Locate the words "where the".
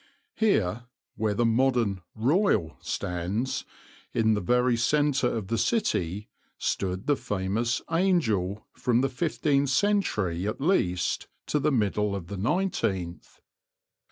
1.15-1.45